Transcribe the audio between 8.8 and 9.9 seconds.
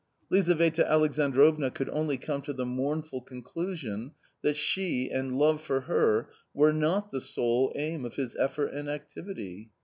activity.